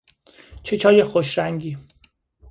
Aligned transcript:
چه 0.63 0.77
چای 0.77 1.03
خوش 1.03 1.37
رنگی 1.39 1.77